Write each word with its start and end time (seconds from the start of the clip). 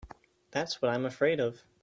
That's 0.49 0.81
what 0.81 0.89
I'm 0.89 1.05
afraid 1.05 1.39
of. 1.39 1.61